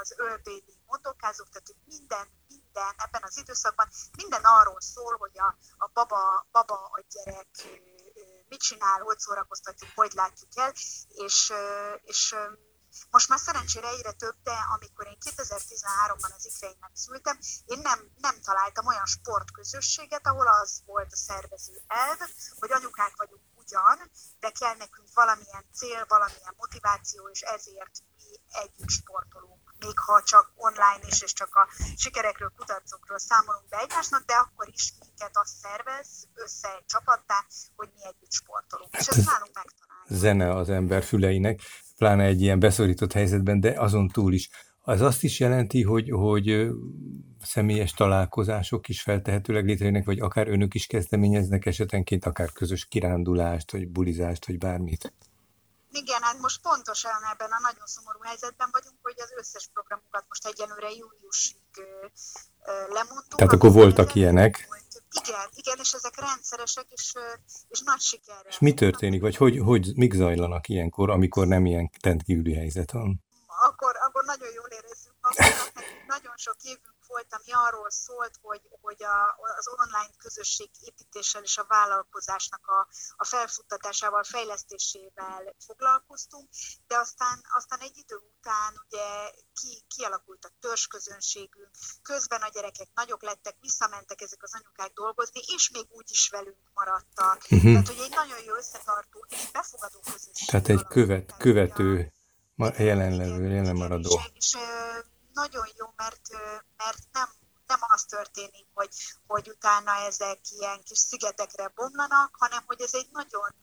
az 0.00 0.14
ölbéli 0.16 0.82
motorkázók, 0.86 1.48
tehát 1.48 1.74
minden, 1.84 2.26
minden 2.76 3.06
ebben 3.06 3.22
az 3.24 3.36
időszakban 3.36 3.88
minden 4.16 4.44
arról 4.44 4.80
szól, 4.80 5.16
hogy 5.18 5.38
a, 5.38 5.56
a 5.78 5.90
baba, 5.92 6.46
baba, 6.50 6.74
a 6.74 7.04
gyerek 7.10 7.48
mit 8.48 8.60
csinál, 8.60 9.00
hogy 9.00 9.18
szórakoztatjuk, 9.18 9.90
hogy 9.94 10.12
látjuk 10.12 10.50
el, 10.56 10.72
és, 11.08 11.52
és 12.02 12.34
most 13.10 13.28
már 13.28 13.38
szerencsére 13.38 13.88
egyre 13.88 14.12
több, 14.12 14.36
de 14.42 14.56
amikor 14.74 15.06
én 15.06 15.18
2013-ban 15.20 16.34
az 16.36 16.46
ikreimnek 16.46 16.90
szültem, 16.94 17.38
én 17.64 17.78
nem, 17.78 17.98
nem 18.16 18.40
találtam 18.40 18.86
olyan 18.86 19.06
sportközösséget, 19.06 20.26
ahol 20.26 20.48
az 20.48 20.82
volt 20.86 21.12
a 21.12 21.16
szervező 21.16 21.82
elv, 21.86 22.18
hogy 22.58 22.72
anyukák 22.72 23.16
vagyunk 23.16 23.42
ugyan, 23.54 24.10
de 24.40 24.50
kell 24.50 24.74
nekünk 24.74 25.08
valamilyen 25.14 25.64
cél, 25.72 26.04
valamilyen 26.08 26.54
motiváció, 26.56 27.28
és 27.28 27.40
ezért 27.40 27.94
mi 28.16 28.40
együtt 28.50 28.88
sportolunk. 28.88 29.35
Még 29.86 29.98
ha 30.06 30.22
csak 30.32 30.46
online 30.66 31.02
is, 31.10 31.18
és 31.22 31.32
csak 31.32 31.52
a 31.54 31.64
sikerekről, 31.96 32.52
kutatcokról 32.56 33.18
számolunk 33.18 33.68
be 33.68 33.78
egymásnak, 33.84 34.22
de 34.30 34.34
akkor 34.44 34.66
is 34.76 34.84
minket 35.00 35.34
azt 35.42 35.54
szervez 35.62 36.08
össze 36.34 36.68
egy 36.76 36.86
csapattá, 36.92 37.38
hogy 37.76 37.88
mi 37.94 38.02
együtt 38.10 38.32
sportolunk. 38.40 38.90
Hát 38.92 39.02
és 39.02 39.08
ezt 39.08 39.26
nálunk 39.30 39.54
megtaláljuk. 39.54 40.20
Zene 40.22 40.46
az 40.60 40.68
ember 40.70 41.02
füleinek 41.04 41.60
pláne 41.96 42.24
egy 42.24 42.40
ilyen 42.40 42.58
beszorított 42.58 43.12
helyzetben, 43.12 43.60
de 43.60 43.80
azon 43.80 44.08
túl 44.08 44.32
is. 44.32 44.50
Az 44.80 45.00
azt 45.00 45.22
is 45.22 45.40
jelenti, 45.40 45.82
hogy, 45.82 46.10
hogy 46.10 46.68
személyes 47.42 47.92
találkozások 47.92 48.88
is 48.88 49.02
feltehetőleg 49.02 49.64
létrejönnek, 49.64 50.04
vagy 50.04 50.20
akár 50.20 50.48
önök 50.48 50.74
is 50.74 50.86
kezdeményeznek 50.86 51.66
esetenként, 51.66 52.24
akár 52.24 52.52
közös 52.52 52.86
kirándulást, 52.86 53.72
vagy 53.72 53.88
bulizást, 53.88 54.46
vagy 54.46 54.58
bármit. 54.58 55.12
Igen, 56.02 56.22
hát 56.22 56.38
most 56.38 56.60
pontosan 56.60 57.22
ebben 57.32 57.50
a 57.50 57.60
nagyon 57.68 57.86
szomorú 57.86 58.20
helyzetben 58.22 58.68
vagyunk, 58.72 58.96
hogy 59.02 59.14
az 59.16 59.32
összes 59.36 59.68
programunkat 59.72 60.24
most 60.28 60.46
egyenlőre 60.46 60.90
júliusig 60.90 61.60
lemondtuk. 62.96 63.38
Tehát 63.38 63.52
akkor 63.52 63.72
voltak 63.72 64.14
ilyenek. 64.14 64.66
Volt 64.68 64.86
igen, 65.20 65.48
igen, 65.54 65.78
és 65.78 65.92
ezek 65.92 66.20
rendszeresek, 66.20 66.86
és, 66.88 67.12
és 67.68 67.80
nagy 67.80 68.00
sikerrel. 68.00 68.48
És 68.48 68.58
mi 68.58 68.74
történik, 68.74 69.20
vagy 69.20 69.36
hogy, 69.36 69.58
hogy 69.58 69.92
mik 69.96 70.12
zajlanak 70.12 70.68
ilyenkor, 70.68 71.10
amikor 71.10 71.46
nem 71.46 71.66
ilyen 71.66 71.90
rendkívüli 72.02 72.54
helyzet 72.54 72.90
van? 72.90 73.24
Akkor, 73.46 73.96
akkor 74.06 74.24
nagyon 74.24 74.52
jól 74.54 74.68
érezzük 74.68 75.14
magunkat, 75.20 75.84
nagyon 76.06 76.36
sok 76.36 76.56
évünk 76.62 76.95
volt, 77.16 77.34
ami 77.38 77.52
arról 77.66 77.90
szólt, 77.90 78.34
hogy, 78.42 78.62
hogy 78.80 79.02
a, 79.04 79.18
az 79.60 79.66
online 79.76 80.14
közösség 80.24 80.70
építéssel 80.88 81.42
és 81.42 81.56
a 81.58 81.64
vállalkozásnak 81.68 82.66
a, 82.66 82.88
a 83.16 83.24
felfuttatásával, 83.24 84.22
fejlesztésével 84.22 85.54
foglalkoztunk, 85.66 86.48
de 86.86 86.96
aztán, 87.04 87.36
aztán 87.58 87.80
egy 87.80 87.96
idő 88.04 88.16
után 88.32 88.72
ugye 88.84 89.06
ki, 89.58 89.84
kialakult 89.94 90.44
a 90.44 90.54
törzsközönségünk, 90.60 91.70
közben 92.02 92.40
a 92.42 92.48
gyerekek 92.54 92.88
nagyok 92.94 93.22
lettek, 93.22 93.56
visszamentek 93.60 94.20
ezek 94.20 94.42
az 94.42 94.54
anyukák 94.54 94.92
dolgozni, 94.92 95.40
és 95.54 95.70
még 95.70 95.86
úgy 95.88 96.10
is 96.10 96.28
velünk 96.28 96.64
maradtak. 96.74 97.36
Uh-huh. 97.42 97.72
Tehát, 97.72 97.86
hogy 97.86 98.02
egy 98.06 98.14
nagyon 98.20 98.40
jó 98.46 98.54
összetartó 98.54 99.24
és 99.28 99.50
befogadó 99.52 99.98
közösség. 100.12 100.48
Tehát 100.48 100.68
egy 100.68 100.86
követ, 100.86 101.36
követő, 101.38 102.12
jelenlevő, 102.76 103.48
jelenmaradó. 103.48 104.10
És, 104.10 104.30
és 104.32 104.56
nagyon 105.42 105.68
jó, 105.78 105.86
mert, 105.96 106.28
mert 106.76 107.02
nem, 107.12 107.28
nem 107.66 107.78
az 107.80 108.04
történik, 108.04 108.66
hogy, 108.74 108.88
hogy 109.26 109.48
utána 109.48 109.92
ezek 109.94 110.40
ilyen 110.50 110.82
kis 110.82 110.98
szigetekre 110.98 111.68
bomlanak, 111.74 112.36
hanem 112.38 112.62
hogy 112.66 112.80
ez 112.80 112.94
egy 112.94 113.08
nagyon, 113.12 113.54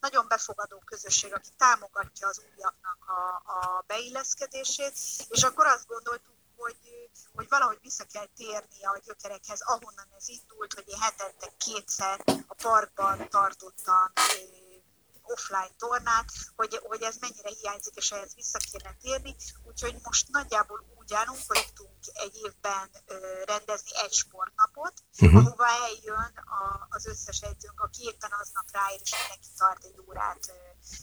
nagyon 0.00 0.28
befogadó 0.28 0.78
közösség, 0.84 1.34
aki 1.34 1.50
támogatja 1.56 2.28
az 2.28 2.42
újaknak 2.54 2.98
a, 3.06 3.50
a 3.52 3.84
beilleszkedését, 3.86 4.94
és 5.28 5.42
akkor 5.42 5.66
azt 5.66 5.86
gondoltuk, 5.86 6.34
hogy, 6.56 6.78
hogy 7.34 7.48
valahogy 7.48 7.78
vissza 7.82 8.04
kell 8.12 8.28
térni 8.36 8.84
a 8.84 9.00
gyökerekhez, 9.04 9.60
ahonnan 9.60 10.08
ez 10.16 10.28
indult, 10.28 10.74
hogy 10.74 10.88
én 10.88 11.00
hetente 11.00 11.52
kétszer 11.56 12.24
a 12.46 12.54
parkban 12.54 13.28
tartottam 13.28 14.12
offline 15.24 15.70
tornát, 15.78 16.32
hogy, 16.56 16.80
hogy 16.82 17.02
ez 17.02 17.16
mennyire 17.16 17.48
hiányzik, 17.60 17.94
és 17.94 18.10
ehhez 18.10 18.34
vissza 18.34 18.58
kéne 18.58 18.96
térni. 19.02 19.36
Úgyhogy 19.64 19.96
most 20.02 20.28
nagyjából 20.28 20.84
hogy 21.46 21.72
tudunk 21.74 22.04
egy 22.12 22.36
évben 22.46 22.90
rendezni 23.44 23.90
egy 24.04 24.12
sportnapot, 24.12 24.92
uh-huh. 25.20 25.46
ahova 25.46 25.66
eljön 25.66 26.32
a, 26.60 26.86
az 26.88 27.06
összes 27.06 27.40
edzőnk, 27.40 27.80
aki 27.80 28.02
éppen 28.02 28.30
aznap 28.40 28.66
ráér, 28.72 29.00
és 29.02 29.14
mindenki 29.20 29.48
tart 29.58 29.84
egy 29.84 29.98
órát 30.08 30.44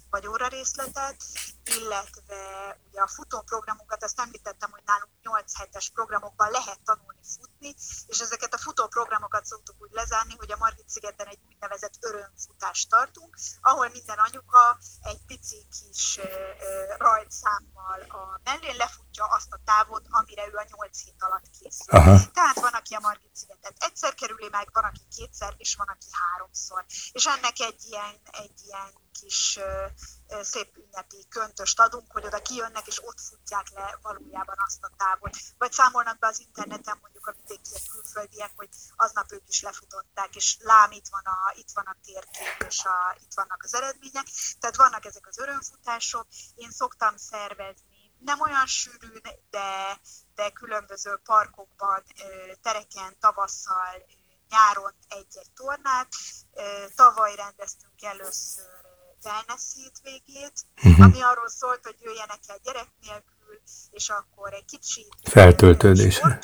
vagy 0.09 0.27
óra 0.27 0.47
részletet, 0.47 1.23
illetve 1.63 2.77
ugye 2.89 3.01
a 3.01 3.07
futóprogramunkat, 3.07 4.03
azt 4.03 4.19
említettem, 4.19 4.71
hogy 4.71 4.81
nálunk 4.85 5.11
8 5.21 5.57
hetes 5.57 5.89
programokban 5.89 6.51
lehet 6.51 6.79
tanulni 6.79 7.19
futni, 7.35 7.75
és 8.07 8.19
ezeket 8.19 8.53
a 8.53 8.57
futóprogramokat 8.57 9.45
szoktuk 9.45 9.75
úgy 9.79 9.91
lezárni, 9.91 10.35
hogy 10.37 10.51
a 10.51 10.57
Margit-szigeten 10.57 11.27
egy 11.27 11.39
úgynevezett 11.47 11.97
örömfutást 11.99 12.89
tartunk, 12.89 13.37
ahol 13.61 13.89
minden 13.89 14.17
anyuka 14.17 14.77
egy 15.01 15.21
pici 15.25 15.67
kis 15.79 16.19
rajtszámmal 16.97 18.01
a 18.07 18.39
mellén 18.43 18.75
lefutja 18.75 19.25
azt 19.25 19.51
a 19.51 19.59
távot, 19.65 20.05
amire 20.09 20.47
ő 20.47 20.55
a 20.55 20.65
8 20.77 21.03
hét 21.03 21.23
alatt 21.23 21.49
készül. 21.59 21.85
Aha. 21.87 22.31
Tehát 22.33 22.59
van, 22.59 22.73
aki 22.73 22.93
a 22.93 22.99
Margit-szigetet 22.99 23.75
egyszer 23.79 24.13
kerüli 24.13 24.47
meg, 24.51 24.69
van, 24.73 24.83
aki 24.83 25.07
kétszer, 25.15 25.53
és 25.57 25.75
van, 25.75 25.87
aki 25.87 26.07
háromszor. 26.11 26.85
És 27.11 27.25
ennek 27.25 27.59
egy 27.59 27.83
ilyen, 27.83 28.19
egy 28.31 28.61
ilyen 28.65 28.93
kis 29.11 29.59
szép 30.41 30.77
ünnepi 30.77 31.25
köntöst 31.29 31.79
adunk, 31.79 32.11
hogy 32.11 32.25
oda 32.25 32.41
kijönnek, 32.41 32.87
és 32.87 33.03
ott 33.03 33.19
futják 33.19 33.69
le 33.69 33.99
valójában 34.01 34.55
azt 34.65 34.83
a 34.83 34.91
távot. 34.97 35.37
Vagy 35.57 35.71
számolnak 35.71 36.19
be 36.19 36.27
az 36.27 36.39
interneten 36.39 36.97
mondjuk 37.01 37.27
a 37.27 37.35
vidékiek 37.37 37.81
külföldiek, 37.91 38.51
hogy 38.55 38.69
aznap 38.95 39.31
ők 39.31 39.47
is 39.47 39.61
lefutották, 39.61 40.35
és 40.35 40.57
lám, 40.59 40.91
itt 40.91 41.07
van 41.09 41.23
a, 41.23 41.53
itt 41.55 41.71
van 41.73 41.85
a 41.85 41.95
térkép, 42.03 42.67
és 42.67 42.83
a, 42.85 43.17
itt 43.19 43.33
vannak 43.35 43.63
az 43.63 43.73
eredmények. 43.73 44.27
Tehát 44.59 44.75
vannak 44.75 45.05
ezek 45.05 45.27
az 45.27 45.37
örömfutások. 45.37 46.27
Én 46.55 46.71
szoktam 46.71 47.17
szervezni 47.17 47.99
nem 48.23 48.41
olyan 48.41 48.65
sűrűn, 48.65 49.21
de, 49.49 49.99
de 50.35 50.49
különböző 50.49 51.19
parkokban, 51.23 52.03
tereken, 52.61 53.19
tavasszal, 53.19 54.05
nyáron 54.49 54.93
egy-egy 55.07 55.51
tornát. 55.55 56.07
Tavaly 56.95 57.35
rendeztünk 57.35 58.01
először 58.01 58.80
wellness 59.23 59.63
hétvégét, 59.75 60.53
uh-huh. 60.83 61.05
ami 61.05 61.21
arról 61.21 61.49
szólt, 61.49 61.83
hogy 61.83 61.97
jöjjenek 61.99 62.39
el 62.47 62.59
gyerek 62.63 62.89
nélkül, 63.01 63.61
és 63.91 64.09
akkor 64.09 64.53
egy 64.53 64.65
kicsit 64.65 65.07
feltöltődésre. 65.23 66.39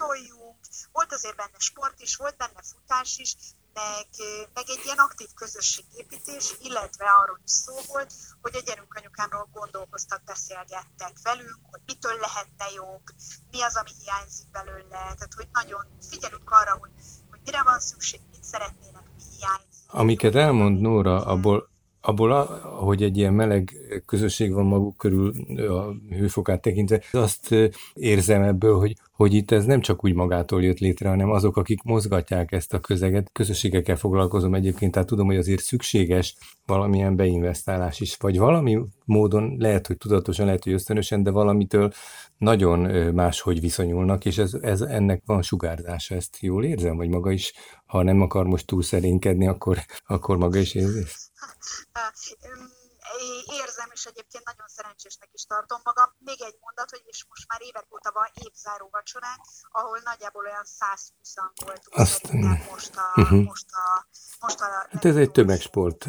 Volt 0.92 1.14
azért 1.14 1.36
benne 1.36 1.60
sport 1.60 2.02
is, 2.02 2.16
volt 2.16 2.38
benne 2.38 2.62
futás 2.72 3.18
is, 3.18 3.36
meg, 3.74 4.08
meg 4.54 4.66
egy 4.68 4.82
ilyen 4.86 4.98
aktív 4.98 5.28
közösségépítés, 5.36 6.56
illetve 6.62 7.06
arról 7.22 7.40
is 7.46 7.52
szó 7.52 7.74
volt, 7.88 8.14
hogy 8.42 8.56
a 8.56 8.62
gyerünk 8.66 8.94
anyukámról 8.94 9.50
gondolkoztak, 9.54 10.22
beszélgettek 10.24 11.14
velünk, 11.24 11.60
hogy 11.72 11.82
mitől 11.86 12.18
lehetne 12.20 12.66
jobb, 12.76 13.06
mi 13.52 13.62
az, 13.62 13.76
ami 13.76 13.90
hiányzik 14.02 14.50
belőle, 14.52 15.00
tehát 15.18 15.34
hogy 15.36 15.48
nagyon 15.52 15.84
figyelünk 16.10 16.50
arra, 16.50 16.78
hogy, 16.80 16.92
hogy 17.30 17.40
mire 17.46 17.64
van 17.64 17.80
szükség, 17.80 18.22
mit 18.32 18.44
szeretnének, 18.44 19.04
mi 19.16 19.24
hiányzik. 19.38 19.86
Amiket 19.88 20.36
elmond 20.36 20.80
Nóra, 20.80 21.26
abból 21.26 21.70
abból, 22.08 22.44
hogy 22.80 23.04
egy 23.04 23.18
ilyen 23.18 23.34
meleg 23.34 23.74
közösség 24.06 24.54
van 24.54 24.66
maguk 24.66 24.98
körül 24.98 25.34
a 25.70 25.96
hőfokát 26.10 26.62
tekintve, 26.62 27.02
azt 27.12 27.56
érzem 27.94 28.42
ebből, 28.42 28.78
hogy, 28.78 28.96
hogy 29.18 29.34
itt 29.34 29.52
ez 29.52 29.66
nem 29.66 29.82
csak 29.82 30.04
úgy 30.04 30.14
magától 30.14 30.64
jött 30.64 30.80
létre, 30.80 31.10
hanem 31.10 31.32
azok, 31.32 31.58
akik 31.58 31.82
mozgatják 31.84 32.52
ezt 32.52 32.74
a 32.74 32.80
közeget. 32.80 33.30
Közösségekkel 33.34 33.96
foglalkozom 33.96 34.54
egyébként, 34.54 34.92
tehát 34.92 35.08
tudom, 35.08 35.26
hogy 35.26 35.38
azért 35.38 35.62
szükséges 35.62 36.36
valamilyen 36.66 37.16
beinvestálás 37.16 38.00
is, 38.00 38.16
vagy 38.16 38.38
valami 38.38 38.80
módon, 39.06 39.56
lehet, 39.60 39.88
hogy 39.88 39.98
tudatosan, 39.98 40.46
lehet, 40.46 40.64
hogy 40.64 40.74
ösztönösen, 40.74 41.24
de 41.24 41.32
valamitől 41.32 41.92
nagyon 42.38 42.80
máshogy 43.14 43.60
viszonyulnak, 43.60 44.26
és 44.26 44.38
ez, 44.38 44.54
ez 44.54 44.82
ennek 44.82 45.22
van 45.26 45.42
sugárzása, 45.42 46.16
ezt 46.16 46.38
jól 46.40 46.64
érzem, 46.64 46.98
vagy 46.98 47.10
maga 47.10 47.32
is 47.32 47.54
ha 47.86 48.04
nem 48.04 48.22
akar 48.22 48.46
most 48.46 48.68
túl 48.68 48.84
szerénkedni, 48.84 49.48
akkor, 49.48 49.78
akkor 50.06 50.38
maga 50.38 50.60
is 50.60 50.76
érzi? 50.76 51.04
Érzem, 53.62 53.90
és 53.94 54.06
egyébként 54.06 54.46
nagyon 54.46 54.68
szerencsésnek 54.68 55.30
is 55.34 55.44
tartom 55.46 55.80
magam. 55.84 56.10
Még 56.18 56.42
egy 56.42 56.58
mondat, 56.66 56.90
hogy 56.90 57.04
és 57.06 57.26
most 57.30 57.46
már 57.48 57.62
évek 57.62 57.88
óta 57.96 58.12
van 58.12 58.30
évzáró 58.46 58.88
vacsoránk, 58.92 59.42
ahol 59.72 60.00
nagyjából 60.04 60.46
olyan 60.46 60.68
120-an 60.80 61.50
voltunk 61.66 61.96
Azt, 62.04 62.32
most 62.72 62.96
a, 62.98 63.22
uh-huh. 63.22 63.44
most 63.44 63.70
a, 63.72 64.08
most 64.40 64.60
a 64.62 64.68
Hát 64.90 65.06
ez 65.06 65.16
egy 65.16 65.32
tömegsport, 65.32 66.08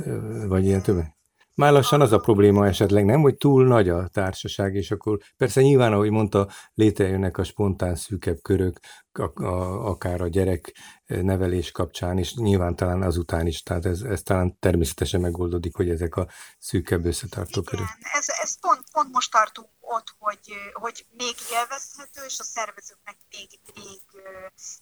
vagy 0.52 0.64
ilyen 0.64 0.82
tömeg? 0.82 1.17
Már 1.58 1.72
lassan 1.72 2.00
az 2.00 2.12
a 2.12 2.18
probléma 2.18 2.66
esetleg 2.66 3.04
nem, 3.04 3.20
hogy 3.20 3.36
túl 3.36 3.66
nagy 3.66 3.88
a 3.88 4.08
társaság, 4.08 4.74
és 4.74 4.90
akkor 4.90 5.18
persze 5.36 5.62
nyilván, 5.62 5.92
ahogy 5.92 6.10
mondta, 6.10 6.48
létrejönnek 6.74 7.38
a 7.38 7.44
spontán 7.44 7.94
szűkebb 7.94 8.36
körök, 8.42 8.78
a, 9.12 9.42
a, 9.42 9.88
akár 9.88 10.20
a 10.20 10.28
gyerek 10.28 10.72
nevelés 11.06 11.70
kapcsán, 11.70 12.18
és 12.18 12.34
nyilván 12.34 12.76
talán 12.76 13.02
azután 13.02 13.46
is, 13.46 13.62
tehát 13.62 13.86
ez, 13.86 14.00
ez 14.00 14.22
talán 14.22 14.56
természetesen 14.58 15.20
megoldódik, 15.20 15.74
hogy 15.76 15.90
ezek 15.90 16.16
a 16.16 16.28
szűkebb 16.58 17.04
összetartó 17.04 17.62
körök. 17.62 17.86
Ez, 18.18 18.26
ez 18.42 18.60
pont, 18.60 18.77
pont 18.99 19.12
most 19.12 19.31
tartunk 19.31 19.69
ott, 19.81 20.14
hogy, 20.19 20.52
hogy 20.73 21.07
még 21.17 21.35
élvezhető, 21.52 22.21
és 22.26 22.38
a 22.38 22.43
szervezőknek 22.43 23.17
még, 23.31 23.49
még, 23.75 24.00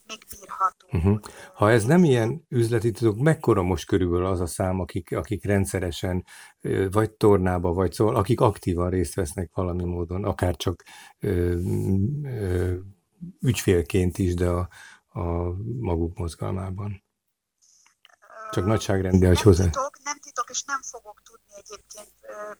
még 0.07 0.19
bírható. 0.29 0.87
Uh-huh. 0.91 1.19
Ha 1.53 1.71
ez 1.71 1.83
nem 1.85 2.03
ilyen 2.03 2.45
üzleti 2.49 2.91
tudok, 2.91 3.17
mekkora 3.17 3.61
most 3.61 3.85
körülbelül 3.85 4.25
az 4.25 4.39
a 4.39 4.45
szám, 4.45 4.79
akik, 4.79 5.15
akik 5.15 5.45
rendszeresen 5.45 6.25
vagy 6.91 7.11
tornába, 7.11 7.73
vagy 7.73 7.91
szóval, 7.91 8.15
akik 8.15 8.41
aktívan 8.41 8.89
részt 8.89 9.15
vesznek 9.15 9.49
valami 9.53 9.83
módon, 9.83 10.23
akár 10.23 10.55
csak 10.55 10.83
ö, 11.19 11.59
ö, 12.23 12.75
ügyfélként 13.41 14.17
is, 14.17 14.33
de 14.33 14.49
a, 14.49 14.69
a 15.07 15.23
maguk 15.79 16.17
mozgalmában. 16.17 17.03
Csak 18.51 18.65
nagyságrendi, 18.65 19.25
hogy 19.25 19.41
hozzá. 19.41 19.63
Titok, 19.63 19.97
nem 20.03 20.17
titok, 20.37 20.55
és 20.55 20.63
nem 20.63 20.81
fogok 20.81 21.21
tudni 21.21 21.53
egyébként 21.55 22.11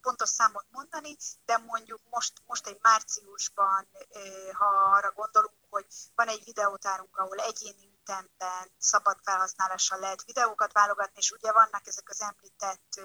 pontos 0.01 0.29
számot 0.29 0.65
mondani, 0.71 1.17
de 1.45 1.57
mondjuk 1.57 2.01
most, 2.09 2.33
most 2.45 2.67
egy 2.67 2.79
márciusban, 2.81 3.87
ha 4.51 4.65
arra 4.65 5.11
gondolunk, 5.11 5.57
hogy 5.69 5.85
van 6.15 6.27
egy 6.27 6.43
videótárunk, 6.45 7.17
ahol 7.17 7.37
egyéni 7.37 7.91
ütemben 8.01 8.71
szabad 8.77 9.17
felhasználással 9.23 9.99
lehet 9.99 10.23
videókat 10.23 10.73
válogatni, 10.73 11.19
és 11.19 11.31
ugye 11.31 11.51
vannak 11.51 11.87
ezek 11.87 12.09
az 12.09 12.21
említett 12.21 13.01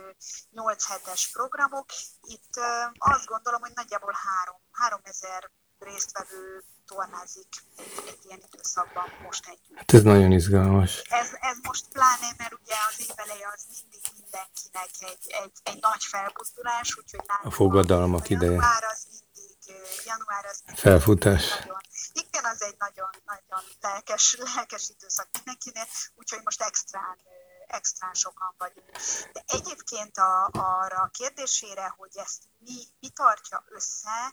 8 0.51 0.87
hetes 0.87 1.31
programok. 1.33 1.87
Itt 2.23 2.57
azt 2.99 3.27
gondolom, 3.27 3.61
hogy 3.61 3.73
nagyjából 3.75 4.13
3, 4.45 4.57
3000 4.71 5.51
résztvevő 5.79 6.65
tornázik 6.87 7.49
egy, 7.77 8.03
egy 8.07 8.25
ilyen 8.25 8.43
időszakban 8.53 9.09
most 9.23 9.47
együtt. 9.47 9.77
Hát 9.77 9.93
ez 9.93 10.03
nagyon 10.03 10.33
izgalmas. 10.33 10.99
Ez, 10.99 11.31
ez 11.41 11.57
most 11.63 11.85
pláne, 11.93 12.29
mert 12.39 12.53
ugye 12.53 12.75
az 12.89 13.11
éveleje 13.11 13.49
az 13.55 13.65
mindig 13.69 14.01
mindenkinek 14.33 14.91
egy, 15.11 15.33
egy, 15.43 15.53
egy 15.63 15.81
nagy 15.81 16.05
felbuzdulás, 16.05 16.97
úgyhogy 16.97 17.21
A 17.43 17.51
fogadalmak 17.51 18.29
ideje. 18.29 18.51
Január 18.51 18.85
az 18.85 19.07
mindig, 19.11 19.57
január 20.05 20.45
az 20.45 20.63
mindig 20.65 20.83
Felfutás. 20.83 21.49
Nagyon, 21.49 21.81
igen, 22.13 22.45
az 22.45 22.63
egy 22.63 22.77
nagyon, 22.79 23.11
nagyon 23.25 23.65
lelkes, 23.81 24.37
lelkes 24.55 24.89
időszak 24.89 25.29
mindenkinél, 25.33 25.87
úgyhogy 26.15 26.41
most 26.45 26.63
extrán 26.63 27.19
extrán 27.67 28.15
sokan 28.15 28.55
vagyunk. 28.59 28.91
De 29.33 29.43
egyébként 29.47 30.17
a, 30.17 30.49
arra 30.53 31.01
a 31.03 31.11
kérdésére, 31.13 31.95
hogy 31.97 32.11
ezt 32.15 32.43
mi, 32.59 32.77
mi 33.01 33.09
tartja 33.09 33.65
össze, 33.69 34.33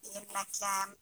én 0.00 0.26
nekem, 0.32 0.96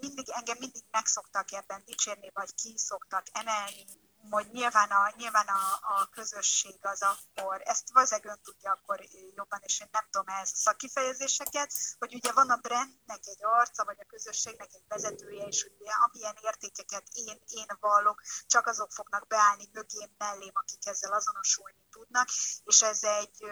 mindig, 0.00 0.28
engem 0.30 0.56
mindig 0.58 0.82
megszoktak 0.90 1.52
ebben 1.52 1.82
dicsérni, 1.86 2.30
vagy 2.34 2.54
ki 2.54 2.74
szoktak 2.78 3.26
emelni, 3.32 3.84
hogy 4.30 4.48
nyilván 4.52 4.90
a, 4.90 5.12
nyilván 5.16 5.46
a, 5.46 5.62
a 5.94 6.08
közösség 6.10 6.78
az 6.80 7.02
akkor, 7.02 7.60
ezt 7.64 7.90
valószínűleg 7.92 8.30
ön 8.30 8.40
tudja 8.42 8.70
akkor 8.72 9.00
jobban, 9.34 9.60
és 9.62 9.80
én 9.80 9.88
nem 9.90 10.06
tudom 10.10 10.28
ehhez 10.28 10.50
a 10.52 10.56
szakifejezéseket, 10.56 11.72
hogy 11.98 12.14
ugye 12.14 12.32
van 12.32 12.50
a 12.50 12.56
brandnek 12.56 13.22
egy 13.24 13.44
arca, 13.44 13.84
vagy 13.84 14.00
a 14.00 14.10
közösségnek 14.14 14.68
egy 14.72 14.84
vezetője, 14.88 15.46
és 15.46 15.70
ugye 15.78 15.90
amilyen 16.06 16.36
értékeket 16.42 17.06
én, 17.12 17.42
én 17.46 17.66
vallok, 17.80 18.22
csak 18.46 18.66
azok 18.66 18.92
fognak 18.92 19.26
beállni 19.26 19.68
mögém, 19.72 20.10
mellém, 20.18 20.52
akik 20.52 20.86
ezzel 20.86 21.12
azonosulni 21.12 21.82
tudnak, 21.90 22.28
és 22.64 22.82
ez 22.82 23.02
egy, 23.02 23.44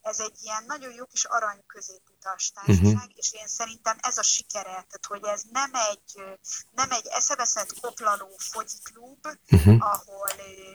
ez 0.00 0.20
egy 0.20 0.36
ilyen 0.42 0.64
nagyon 0.64 0.92
jó 0.92 1.04
kis 1.06 1.24
arany 1.24 1.66
középutas 1.66 2.50
társaság, 2.50 2.84
uh-huh. 2.84 3.02
és 3.14 3.32
én 3.32 3.46
szerintem 3.46 3.96
ez 4.00 4.18
a 4.18 4.22
sikere, 4.22 4.62
tehát 4.70 5.06
hogy 5.08 5.24
ez 5.24 5.42
nem 5.50 5.70
egy, 5.74 6.38
nem 6.70 6.90
egy 6.90 7.06
eszeveszett 7.06 7.80
koplaló 7.80 8.36
fogyiklub, 8.38 9.26
uh-huh. 9.50 9.76
ahol, 9.80 10.07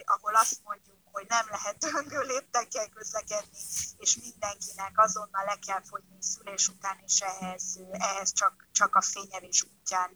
ahol 0.06 0.36
azt 0.36 0.60
mondjuk, 0.64 0.98
hogy 1.12 1.26
nem 1.28 1.46
lehet 1.50 1.78
döngő 1.78 2.20
léptekkel 2.20 2.90
közlekedni, 2.90 3.60
és 3.98 4.18
mindenkinek 4.18 4.92
azonnal 4.96 5.46
le 5.46 5.58
kell 5.68 5.82
fogyni 5.82 6.18
szülés 6.20 6.68
után, 6.68 7.00
és 7.06 7.20
ehhez, 7.20 7.80
ehhez 7.92 8.34
csak, 8.34 8.68
csak 8.72 8.96
a 8.96 9.02
fényelés 9.02 9.64
útján 9.64 10.12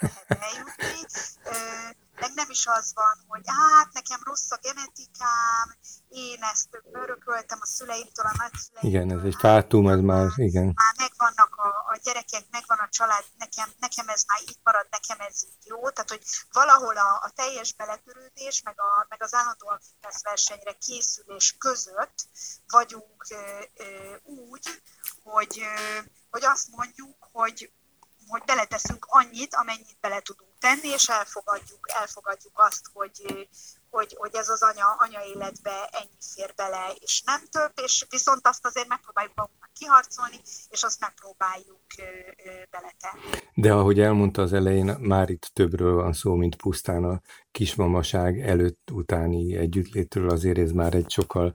lehet 0.00 0.26
eljutni 0.28 1.06
meg 2.20 2.30
nem 2.34 2.50
is 2.50 2.66
az 2.66 2.92
van, 2.94 3.24
hogy 3.26 3.42
hát 3.44 3.92
nekem 3.92 4.20
rossz 4.24 4.50
a 4.50 4.58
genetikám, 4.62 5.76
én 6.08 6.42
ezt 6.52 6.68
örököltem 6.92 7.58
a 7.60 7.66
szüleimtől, 7.66 8.26
a 8.26 8.34
nagyszüleimtől. 8.36 8.90
Igen, 8.90 9.18
ez 9.18 9.24
egy 9.24 9.36
fátum, 9.38 9.88
ez 9.88 10.00
már, 10.00 10.28
igen. 10.36 10.64
Már 10.64 10.94
megvannak 10.96 11.56
a, 11.56 11.68
a 11.92 11.98
gyerekek, 12.02 12.44
megvan 12.50 12.78
a 12.78 12.88
család, 12.88 13.24
nekem, 13.38 13.68
nekem 13.78 14.08
ez 14.08 14.24
már 14.26 14.40
így 14.42 14.58
marad, 14.62 14.86
nekem 14.90 15.20
ez 15.20 15.44
így 15.44 15.64
jó. 15.64 15.90
Tehát, 15.90 16.10
hogy 16.10 16.24
valahol 16.52 16.96
a, 16.96 17.10
a 17.22 17.30
teljes 17.34 17.74
beletörődés, 17.74 18.62
meg, 18.62 18.80
a, 18.80 19.06
meg 19.08 19.22
az 19.22 19.34
állandóan 19.34 19.80
fitness 19.80 20.22
versenyre 20.22 20.72
készülés 20.72 21.56
között 21.58 22.18
vagyunk 22.68 23.26
ö, 23.30 23.64
ö, 23.76 23.84
úgy, 24.22 24.82
hogy, 25.22 25.60
ö, 25.60 26.00
hogy 26.30 26.44
azt 26.44 26.68
mondjuk, 26.70 27.16
hogy 27.32 27.72
hogy 28.28 28.42
beleteszünk 28.44 29.06
annyit, 29.08 29.54
amennyit 29.54 29.96
bele 30.00 30.20
tudunk 30.20 30.51
tenni, 30.62 30.88
és 30.88 31.08
elfogadjuk, 31.08 31.86
elfogadjuk 31.92 32.58
azt, 32.58 32.86
hogy, 32.92 33.48
hogy, 33.92 34.14
hogy 34.18 34.34
ez 34.34 34.48
az 34.48 34.62
anya, 34.62 34.86
anya 34.98 35.20
életbe 35.34 35.88
ennyi 35.90 36.18
fér 36.34 36.52
bele, 36.56 36.92
és 36.98 37.22
nem 37.26 37.40
több, 37.50 37.72
és 37.84 38.06
viszont 38.10 38.46
azt 38.46 38.66
azért 38.66 38.88
megpróbáljuk 38.88 39.34
magunknak 39.34 39.70
kiharcolni, 39.72 40.40
és 40.70 40.82
azt 40.82 41.00
megpróbáljuk 41.00 41.80
ö, 41.98 42.02
ö, 42.02 42.52
beletenni. 42.70 43.44
De 43.54 43.72
ahogy 43.72 44.00
elmondta 44.00 44.42
az 44.42 44.52
elején, 44.52 44.96
már 45.00 45.30
itt 45.30 45.50
többről 45.52 45.94
van 45.94 46.12
szó, 46.12 46.34
mint 46.34 46.56
pusztán 46.56 47.04
a 47.04 47.20
kismamaság 47.50 48.40
előtt-utáni 48.40 49.56
együttlétről, 49.56 50.30
azért 50.30 50.58
ez 50.58 50.70
már 50.70 50.94
egy 50.94 51.10
sokkal 51.10 51.54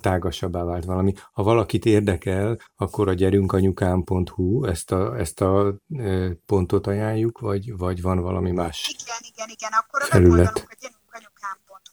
tágasabbá 0.00 0.64
vált 0.64 0.84
valami. 0.84 1.12
Ha 1.32 1.42
valakit 1.42 1.84
érdekel, 1.84 2.58
akkor 2.76 3.08
a 3.08 3.12
gyerünkanyukám.hu 3.12 4.64
ezt 4.64 4.92
a, 4.92 5.18
ezt 5.18 5.40
a 5.40 5.74
pontot 6.46 6.86
ajánljuk, 6.86 7.38
vagy, 7.38 7.76
vagy 7.76 8.02
van 8.02 8.18
valami 8.20 8.50
más 8.50 8.96
Igen, 9.02 9.32
igen, 9.32 9.48
igen. 9.48 9.72
Akkor 9.72 10.02
a 10.02 10.16
weboldalunk 10.16 10.70
a 10.70 10.99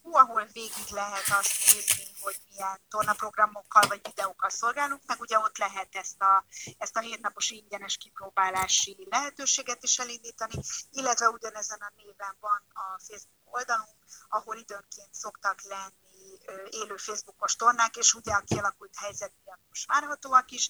gyerünkanyukám.hu, 0.07 0.15
ahol 0.15 0.45
végig 0.53 0.89
lehet 0.89 1.29
azt 1.39 1.73
nézni, 1.73 2.03
hogy 2.19 2.37
milyen 2.49 2.79
tornaprogramokkal 2.89 3.87
vagy 3.87 4.01
videókkal 4.03 4.49
szolgálunk, 4.49 5.01
meg 5.05 5.19
ugye 5.19 5.39
ott 5.39 5.57
lehet 5.57 5.95
ezt 5.95 6.21
a, 6.21 6.45
ezt 6.77 6.95
a 6.95 6.99
hétnapos 6.99 7.49
ingyenes 7.49 7.97
kipróbálási 7.97 9.07
lehetőséget 9.09 9.83
is 9.83 9.99
elindítani, 9.99 10.53
illetve 10.91 11.29
ugyanezen 11.29 11.79
a 11.79 11.91
néven 11.95 12.37
van 12.39 12.63
a 12.73 12.99
Facebook 13.07 13.55
oldalunk, 13.55 13.97
ahol 14.29 14.55
időnként 14.55 15.13
szoktak 15.13 15.61
lenni 15.61 16.39
élő 16.69 16.95
Facebookos 16.97 17.55
tornák, 17.55 17.95
és 17.95 18.13
ugye 18.13 18.33
a 18.33 18.43
kialakult 18.45 18.95
helyzet 18.95 19.31
most 19.67 19.87
várhatóak 19.87 20.51
is, 20.51 20.69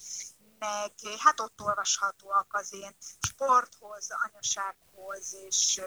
meg 0.58 0.92
hát 1.18 1.40
ott 1.40 1.60
olvashatóak 1.60 2.46
az 2.48 2.72
én 2.72 2.94
sporthoz, 3.20 4.08
anyasághoz 4.30 5.34
és 5.46 5.82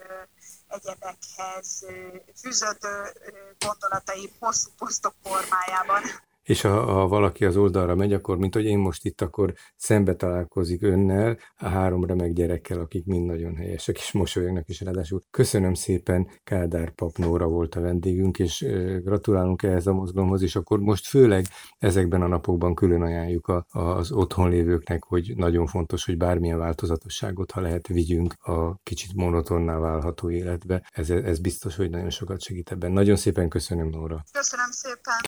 egyebekhez 0.67 1.85
fűződő 2.41 3.13
gondolataim 3.59 4.31
hosszú 4.39 4.69
posztok 4.77 5.13
formájában 5.23 6.03
és 6.43 6.61
ha, 6.61 6.85
ha 6.85 7.07
valaki 7.07 7.45
az 7.45 7.57
oldalra 7.57 7.95
megy, 7.95 8.13
akkor, 8.13 8.37
mint 8.37 8.53
hogy 8.53 8.65
én 8.65 8.77
most 8.77 9.05
itt, 9.05 9.21
akkor 9.21 9.53
szembe 9.75 10.15
találkozik 10.15 10.83
önnel, 10.83 11.37
a 11.55 11.67
három 11.67 12.05
remek 12.05 12.33
gyerekkel, 12.33 12.79
akik 12.79 13.05
mind 13.05 13.25
nagyon 13.25 13.55
helyesek, 13.55 13.97
és 13.97 14.11
mosolyognak 14.11 14.69
is 14.69 14.81
ráadásul. 14.81 15.21
Köszönöm 15.31 15.73
szépen, 15.73 16.27
Kádár 16.43 16.89
Pap 16.89 17.17
Nóra 17.17 17.47
volt 17.47 17.75
a 17.75 17.81
vendégünk, 17.81 18.39
és 18.39 18.65
gratulálunk 19.03 19.63
ehhez 19.63 19.87
a 19.87 19.93
mozgalomhoz, 19.93 20.41
és 20.41 20.55
akkor 20.55 20.79
most 20.79 21.07
főleg 21.07 21.45
ezekben 21.77 22.21
a 22.21 22.27
napokban 22.27 22.75
külön 22.75 23.01
ajánljuk 23.01 23.47
a, 23.47 23.65
az 23.69 24.11
otthon 24.11 24.49
lévőknek, 24.49 25.03
hogy 25.03 25.33
nagyon 25.35 25.65
fontos, 25.65 26.05
hogy 26.05 26.17
bármilyen 26.17 26.57
változatosságot, 26.57 27.51
ha 27.51 27.61
lehet, 27.61 27.87
vigyünk 27.87 28.33
a 28.39 28.79
kicsit 28.83 29.13
monotonná 29.13 29.77
válható 29.77 30.29
életbe. 30.29 30.89
Ez, 30.91 31.09
ez 31.09 31.39
biztos, 31.39 31.75
hogy 31.75 31.89
nagyon 31.89 32.09
sokat 32.09 32.41
segít 32.41 32.71
ebben. 32.71 32.91
Nagyon 32.91 33.15
szépen 33.15 33.49
köszönöm, 33.49 33.87
Nóra. 33.87 34.23
Köszönöm 34.31 34.71
szépen. 34.71 35.15